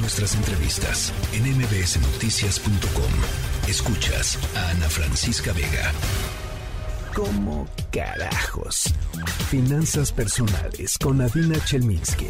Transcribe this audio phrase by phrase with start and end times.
[0.00, 3.12] Nuestras entrevistas en mbsnoticias.com.
[3.68, 5.92] Escuchas a Ana Francisca Vega.
[7.14, 8.94] ¿Cómo carajos?
[9.50, 12.28] Finanzas personales con Adina Chelminsky.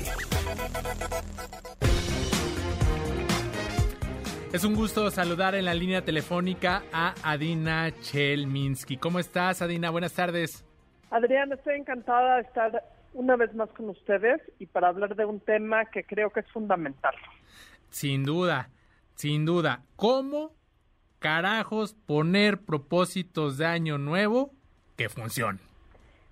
[4.53, 8.96] Es un gusto saludar en la línea telefónica a Adina Chelminsky.
[8.96, 9.91] ¿Cómo estás, Adina?
[9.91, 10.64] Buenas tardes.
[11.11, 12.82] Adrián, estoy encantada de estar
[13.19, 16.50] una vez más con ustedes y para hablar de un tema que creo que es
[16.53, 17.14] fundamental.
[17.91, 18.71] Sin duda,
[19.14, 19.82] sin duda.
[19.96, 20.53] ¿Cómo
[21.18, 24.53] carajos poner propósitos de año nuevo
[24.96, 25.61] que funcionen?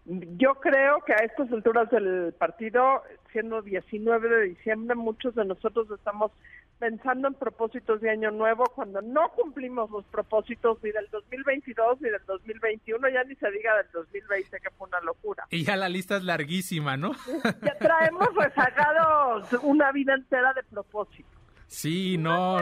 [0.05, 5.91] Yo creo que a estas alturas del partido, siendo 19 de diciembre, muchos de nosotros
[5.91, 6.31] estamos
[6.79, 12.11] pensando en propósitos de año nuevo cuando no cumplimos los propósitos ni del 2022 ni
[12.11, 15.47] del 2021, ya ni se diga del 2020 que fue una locura.
[15.51, 17.13] Y ya la lista es larguísima, ¿no?
[17.63, 21.33] Ya traemos rezagados una vida entera de propósitos.
[21.67, 22.59] Sí, no.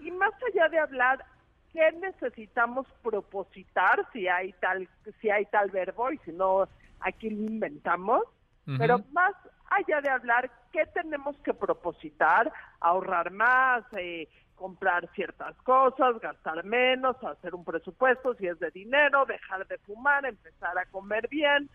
[0.00, 1.24] y más allá de hablar
[1.72, 4.88] qué necesitamos propositar si hay tal
[5.20, 6.68] si hay tal verbo y si no
[7.00, 8.22] aquí lo inventamos,
[8.64, 9.34] pero más
[9.70, 17.16] allá de hablar qué tenemos que propositar, ahorrar más, eh, comprar ciertas cosas, gastar menos,
[17.24, 21.68] hacer un presupuesto si es de dinero, dejar de fumar, empezar a comer bien,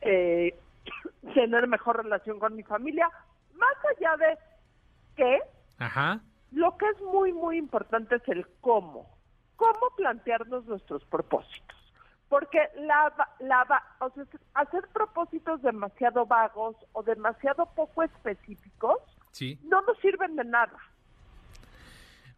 [0.00, 0.56] eh,
[1.34, 3.10] tener mejor relación con mi familia,
[3.54, 4.38] más allá de
[5.16, 5.40] qué,
[5.78, 6.20] Ajá.
[6.52, 9.10] lo que es muy, muy importante es el cómo.
[9.56, 11.77] ¿Cómo plantearnos nuestros propósitos?
[12.28, 18.98] Porque la, la, o sea, hacer propósitos demasiado vagos o demasiado poco específicos
[19.32, 19.58] sí.
[19.64, 20.78] no nos sirven de nada.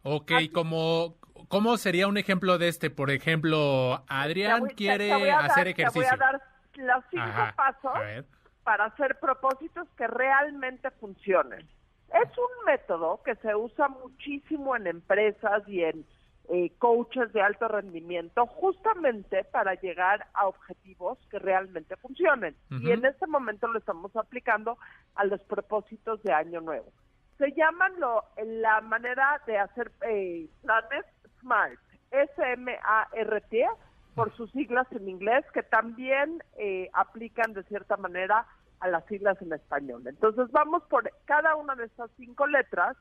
[0.03, 1.15] Ok, como,
[1.47, 2.89] ¿cómo sería un ejemplo de este?
[2.89, 6.01] Por ejemplo, Adrián quiere hacer ejercicio.
[6.01, 6.41] Te voy a dar
[6.75, 8.25] los cinco pasos
[8.63, 11.67] para hacer propósitos que realmente funcionen.
[12.13, 16.05] Es un método que se usa muchísimo en empresas y en
[16.49, 22.55] eh, coaches de alto rendimiento justamente para llegar a objetivos que realmente funcionen.
[22.69, 24.77] Y en este momento lo estamos aplicando
[25.15, 26.91] a los propósitos de Año Nuevo.
[27.37, 31.05] Se llaman lo, la manera de hacer eh, planes
[31.39, 31.79] SMART,
[32.11, 33.67] S-M-A-R-T,
[34.15, 38.45] por sus siglas en inglés, que también eh, aplican de cierta manera
[38.81, 40.03] a las siglas en español.
[40.05, 42.97] Entonces vamos por cada una de estas cinco letras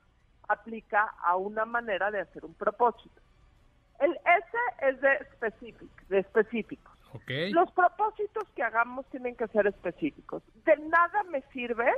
[0.49, 3.21] aplica a una manera de hacer un propósito.
[4.01, 6.99] El S es de specific, de específicos.
[7.13, 7.53] Okay.
[7.53, 10.43] Los propósitos que hagamos tienen que ser específicos.
[10.65, 11.93] De nada me sirve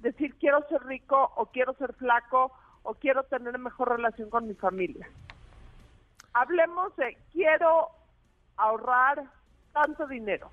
[0.00, 2.52] decir quiero ser rico o quiero ser flaco
[2.82, 5.08] o quiero tener mejor relación con mi familia.
[6.32, 7.90] Hablemos de quiero
[8.56, 9.24] ahorrar
[9.72, 10.50] tanto dinero.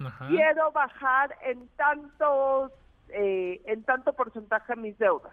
[0.00, 0.28] Ajá.
[0.28, 2.72] Quiero bajar en tantos
[3.08, 5.32] eh, en tanto porcentaje mis deudas.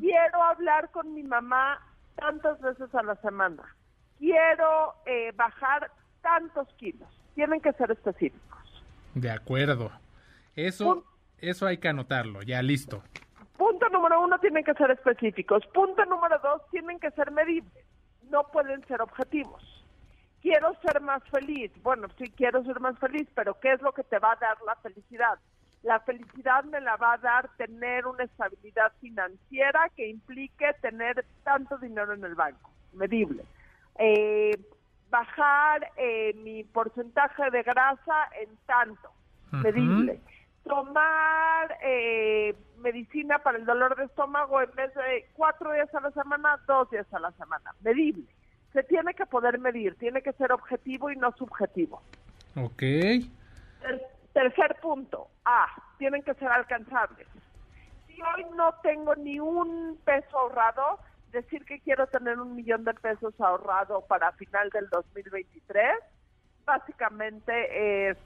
[0.00, 1.80] Quiero hablar con mi mamá
[2.16, 3.62] tantas veces a la semana.
[4.20, 7.08] Quiero eh, bajar tantos kilos.
[7.34, 8.84] Tienen que ser específicos.
[9.14, 9.90] De acuerdo.
[10.54, 11.04] Eso,
[11.38, 13.02] eso hay que anotarlo, ya listo.
[13.56, 15.66] Punto número uno, tienen que ser específicos.
[15.72, 17.84] Punto número dos, tienen que ser medibles.
[18.30, 19.62] No pueden ser objetivos.
[20.42, 21.72] Quiero ser más feliz.
[21.82, 24.58] Bueno, sí quiero ser más feliz, pero ¿qué es lo que te va a dar
[24.66, 25.38] la felicidad?
[25.82, 31.78] La felicidad me la va a dar tener una estabilidad financiera que implique tener tanto
[31.78, 33.44] dinero en el banco, medible.
[34.02, 34.58] Eh,
[35.10, 39.10] bajar eh, mi porcentaje de grasa en tanto,
[39.52, 40.20] medible.
[40.64, 46.10] Tomar eh, medicina para el dolor de estómago en vez de cuatro días a la
[46.12, 48.24] semana, dos días a la semana, medible.
[48.72, 52.00] Se tiene que poder medir, tiene que ser objetivo y no subjetivo.
[52.56, 52.78] Ok.
[52.78, 55.66] Ter- tercer punto, A,
[55.98, 57.26] tienen que ser alcanzables.
[58.06, 61.00] Si hoy no tengo ni un peso ahorrado,
[61.32, 65.98] decir que quiero tener un millón de pesos ahorrado para final del 2023,
[66.64, 68.16] básicamente es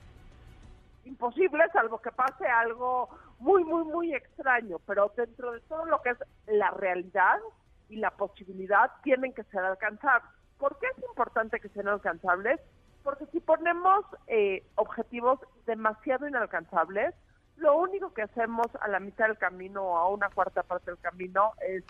[1.05, 3.09] imposible, salvo que pase algo
[3.41, 7.41] muy, muy, muy extraño, pero dentro de todo lo que es la realidad
[7.89, 10.31] y la posibilidad, tienen que ser alcanzables.
[10.59, 12.61] ¿Por qué es importante que sean alcanzables?
[13.03, 17.13] Porque si ponemos eh, objetivos demasiado inalcanzables,
[17.57, 21.01] lo único que hacemos a la mitad del camino o a una cuarta parte del
[21.01, 21.85] camino es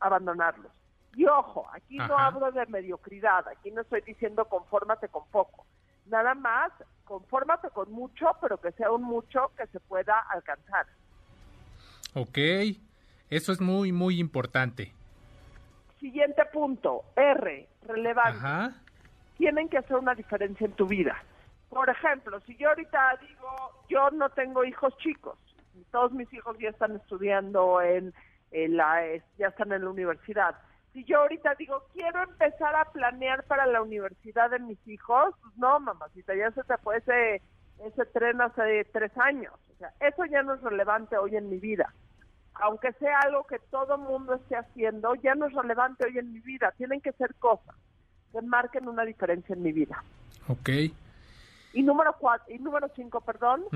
[0.00, 0.70] abandonarlos.
[1.14, 5.64] Y ojo, aquí no hablo de mediocridad, aquí no estoy diciendo confórmate con poco.
[6.06, 6.70] Nada más,
[7.04, 10.86] confórmate con mucho, pero que sea un mucho que se pueda alcanzar.
[12.14, 12.38] Ok.
[13.30, 14.92] Eso es muy, muy importante.
[15.98, 18.38] Siguiente punto, R, relevante.
[18.38, 18.74] Ajá.
[19.36, 21.16] Tienen que hacer una diferencia en tu vida.
[21.68, 25.36] Por ejemplo, si yo ahorita digo, yo no tengo hijos chicos,
[25.90, 28.14] todos mis hijos ya están estudiando en
[28.56, 29.02] eh, la,
[29.36, 30.54] ya están en la universidad.
[30.94, 35.54] Si yo ahorita digo, quiero empezar a planear para la universidad de mis hijos, pues
[35.58, 37.42] no, mamacita, ya se te fue ese,
[37.84, 39.52] ese tren hace tres años.
[39.74, 41.92] O sea, eso ya no es relevante hoy en mi vida.
[42.54, 46.40] Aunque sea algo que todo mundo esté haciendo, ya no es relevante hoy en mi
[46.40, 46.72] vida.
[46.78, 47.76] Tienen que ser cosas
[48.32, 50.02] que marquen una diferencia en mi vida.
[50.48, 50.70] Ok.
[51.74, 53.66] Y número cuatro, y número cinco, perdón,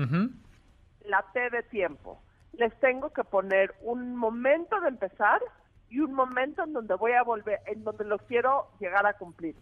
[1.05, 2.19] la T de tiempo.
[2.53, 5.41] Les tengo que poner un momento de empezar
[5.89, 9.55] y un momento en donde voy a volver, en donde lo quiero llegar a cumplir.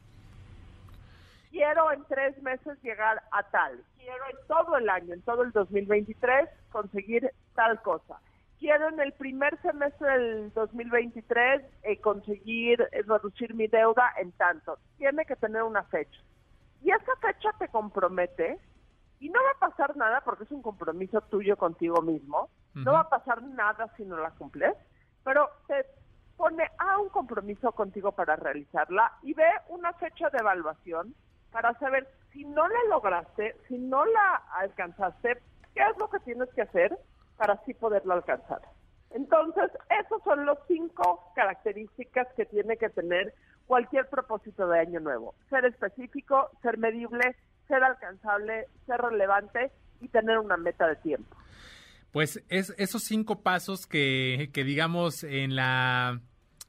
[1.52, 3.84] Quiero en tres meses llegar a tal.
[3.98, 8.20] Quiero en todo el año, en todo el 2023, conseguir tal cosa.
[8.60, 14.78] Quiero en el primer semestre del 2023 eh, conseguir eh, reducir mi deuda en tanto.
[14.98, 16.20] Tiene que tener una fecha
[16.82, 18.58] y esa fecha te compromete
[19.20, 22.50] y no va a pasar nada porque es un compromiso tuyo contigo mismo,
[22.84, 24.76] no va a pasar nada si no la cumples,
[25.24, 25.86] pero te
[26.38, 31.14] pone a un compromiso contigo para realizarla y ve una fecha de evaluación
[31.52, 35.42] para saber si no la lograste, si no la alcanzaste,
[35.74, 36.98] qué es lo que tienes que hacer
[37.38, 38.62] para así poderla alcanzar.
[39.12, 43.34] Entonces, esas son las cinco características que tiene que tener
[43.66, 45.36] cualquier propósito de año nuevo.
[45.50, 47.36] Ser específico, ser medible,
[47.68, 51.36] ser alcanzable, ser relevante y tener una meta de tiempo.
[52.12, 56.22] Pues es esos cinco pasos que, que digamos en la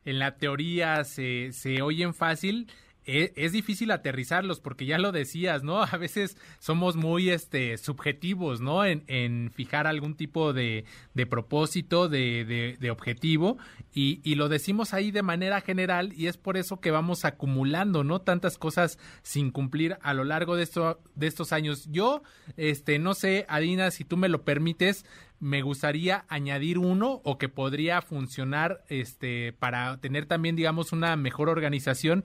[0.04, 2.68] en la teoría se, se oyen fácil,
[3.10, 5.82] e, es, difícil aterrizarlos porque ya lo decías, ¿no?
[5.82, 8.84] A veces somos muy este, subjetivos, ¿no?
[8.84, 10.84] En, en fijar algún tipo de,
[11.14, 13.58] de propósito, de, de, objetivo
[13.92, 18.04] y, y, lo decimos ahí de manera general y es por eso que vamos acumulando,
[18.04, 18.20] ¿no?
[18.20, 21.88] Tantas cosas sin cumplir a lo largo de, esto, de estos años.
[21.90, 22.22] Yo,
[22.56, 25.04] este, no sé, Adina, si tú me lo permites,
[25.40, 31.48] me gustaría añadir uno o que podría funcionar este, para tener también, digamos, una mejor
[31.48, 32.24] organización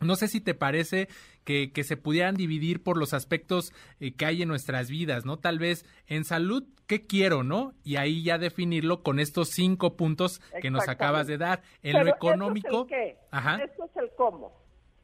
[0.00, 1.08] no sé si te parece
[1.44, 5.38] que, se pudieran dividir por los aspectos eh, que hay en nuestras vidas, ¿no?
[5.38, 7.72] Tal vez en salud, ¿qué quiero, no?
[7.82, 11.62] Y ahí ya definirlo con estos cinco puntos que nos acabas de dar.
[11.82, 12.68] En lo económico.
[12.68, 13.18] Eso es el qué.
[13.30, 13.64] Ajá.
[13.64, 14.52] Esto es el cómo.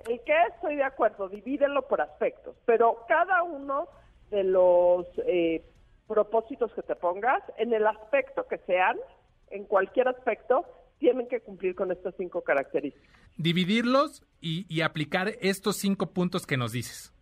[0.07, 3.89] El qué estoy de acuerdo, divídelo por aspectos, pero cada uno
[4.31, 5.65] de los eh,
[6.07, 8.97] propósitos que te pongas, en el aspecto que sean,
[9.51, 10.65] en cualquier aspecto,
[10.99, 13.26] tienen que cumplir con estas cinco características.
[13.37, 17.13] Dividirlos y, aplicar estos cinco puntos que nos dices.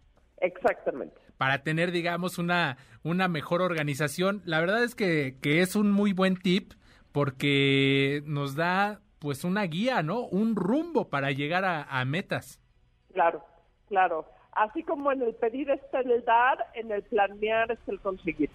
[0.41, 1.17] Exactamente.
[1.39, 4.43] Para tener, digamos, una, una mejor organización.
[4.45, 6.73] La verdad es que, que es un muy buen tip
[7.13, 10.27] porque nos da pues una guía, ¿no?
[10.27, 12.61] Un rumbo para llegar a, metas.
[13.15, 13.43] Claro,
[13.89, 14.27] claro.
[14.53, 18.51] Así como en el pedir está el dar, en el planear es el conseguir.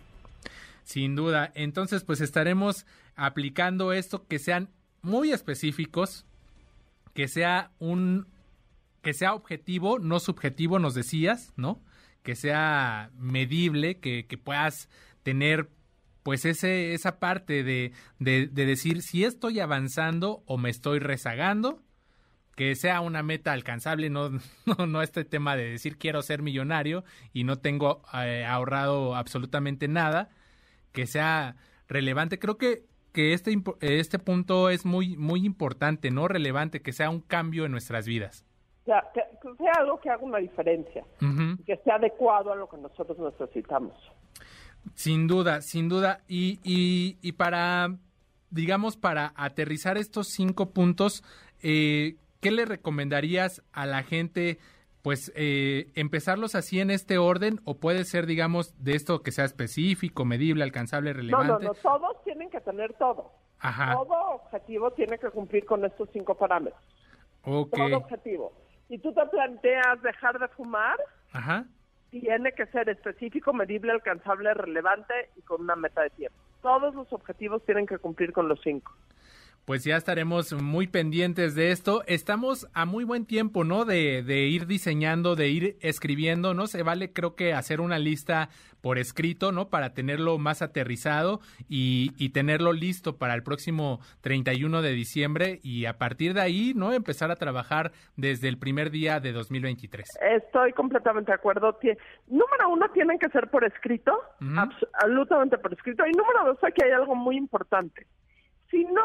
[0.84, 1.52] Sin duda.
[1.56, 2.86] Entonces, pues estaremos
[3.16, 4.70] aplicando esto, que sean
[5.02, 6.28] muy específicos,
[7.19, 8.27] que sea un
[9.01, 11.83] que sea objetivo, no subjetivo, nos decías, ¿no?
[12.24, 14.88] Que sea medible, que, que puedas
[15.21, 15.69] tener
[16.24, 21.83] pues ese, esa parte de, de, decir si estoy avanzando o me estoy rezagando,
[22.56, 24.30] que sea una meta alcanzable, no,
[24.66, 29.89] no, no este tema de decir quiero ser millonario y no tengo eh, ahorrado absolutamente
[29.89, 30.30] nada,
[30.94, 31.57] que sea
[31.89, 32.39] relevante.
[32.39, 36.28] Creo que que este, este punto es muy, muy importante, ¿no?
[36.28, 38.45] Relevante, que sea un cambio en nuestras vidas.
[38.86, 39.22] que,
[39.57, 41.04] sea algo que haga una diferencia,
[41.66, 43.94] que sea adecuado a lo que nosotros necesitamos.
[44.94, 46.22] Sin duda, sin duda.
[46.28, 47.95] Y, y, y para,
[48.50, 51.24] digamos, para aterrizar estos cinco puntos,
[51.62, 54.60] eh, ¿qué le recomendarías a la gente?
[55.02, 59.45] pues eh, empezarlos así en este orden o puede ser, digamos, de esto que sea
[59.45, 61.48] específico, medible, alcanzable, relevante.
[61.48, 63.34] No, no, no, todos tienen que tener todo.
[63.60, 63.94] Ajá.
[63.94, 66.81] Todo objetivo tiene que cumplir con estos cinco parámetros.
[67.44, 67.90] Okay.
[67.90, 68.54] Todo objetivo.
[68.88, 70.98] Si tú te planteas dejar de fumar,
[71.34, 71.66] Ajá.
[72.10, 76.38] tiene que ser específico, medible, alcanzable, relevante y con una meta de tiempo.
[76.62, 78.94] Todos los objetivos tienen que cumplir con los cinco
[79.69, 82.02] pues ya estaremos muy pendientes de esto.
[82.07, 83.85] Estamos a muy buen tiempo, ¿no?
[83.85, 86.66] De, de, ir diseñando, de ir escribiendo, ¿no?
[86.66, 88.49] Se vale, creo que, hacer una lista
[88.81, 89.69] por escrito, ¿no?
[89.69, 95.85] Para tenerlo más aterrizado y, y tenerlo listo para el próximo 31 de diciembre y
[95.85, 96.92] a partir de ahí, ¿no?
[96.92, 100.18] Empezar a trabajar desde el primer día de 2023.
[100.35, 101.78] Estoy completamente de acuerdo.
[102.26, 104.19] Número uno, tienen que ser por escrito,
[104.57, 106.07] absolutamente por escrito.
[106.07, 108.07] Y número dos, aquí hay algo muy importante
[108.69, 108.99] si no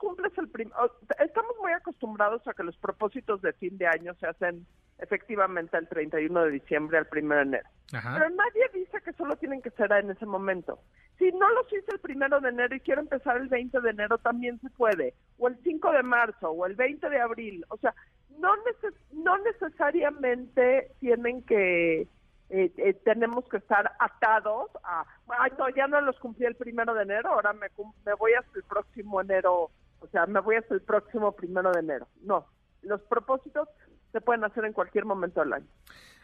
[0.00, 0.72] cumples el primer,
[1.18, 4.66] estamos muy acostumbrados a que los propósitos de fin de año se hacen
[4.98, 7.68] efectivamente el 31 de diciembre al 1 de enero.
[7.90, 10.78] Pero nadie dice que solo tienen que ser en ese momento.
[11.18, 14.18] Si no los hice el 1 de enero y quiero empezar el 20 de enero,
[14.18, 15.14] también se puede.
[15.38, 17.64] O el 5 de marzo, o el 20 de abril.
[17.68, 17.94] O sea,
[18.38, 18.54] no,
[19.12, 22.08] no necesariamente tienen que
[22.52, 25.04] eh, eh, tenemos que estar atados a,
[25.38, 27.68] ay, no, ya no los cumplí el primero de enero, ahora me,
[28.04, 31.80] me voy hasta el próximo enero, o sea, me voy hasta el próximo primero de
[31.80, 32.08] enero.
[32.22, 32.46] No,
[32.82, 33.68] los propósitos
[34.12, 35.66] se pueden hacer en cualquier momento del año.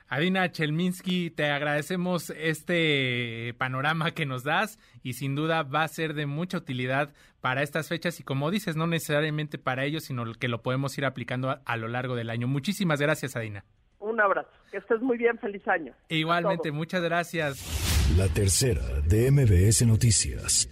[0.08, 6.14] Adina Chelminsky, te agradecemos este panorama que nos das y sin duda va a ser
[6.14, 10.46] de mucha utilidad para estas fechas y como dices, no necesariamente para ellos, sino que
[10.48, 12.46] lo podemos ir aplicando a lo largo del año.
[12.46, 13.64] Muchísimas gracias, Adina.
[13.98, 14.48] Un abrazo.
[14.70, 15.38] Que estés muy bien.
[15.38, 15.92] Feliz año.
[16.08, 18.14] Igualmente, muchas gracias.
[18.16, 20.68] La tercera de MBS Noticias.